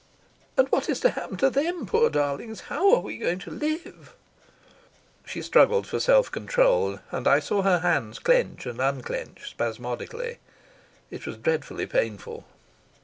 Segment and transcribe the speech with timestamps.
[0.57, 2.61] "And what is to happen to them, poor darlings?
[2.61, 4.15] How are we going to live?"
[5.27, 10.39] She struggled for self control, and I saw her hands clench and unclench spasmodically.
[11.11, 12.45] It was dreadfully painful.